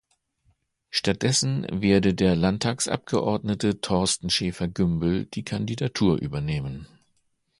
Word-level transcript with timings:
Stattdessen 0.89 1.67
werde 1.69 2.15
der 2.15 2.35
Landtagsabgeordnete 2.35 3.81
Thorsten 3.81 4.31
Schäfer-Gümbel 4.31 5.27
die 5.27 5.43
Kandidatur 5.45 6.17
übernehmen. 6.19 6.87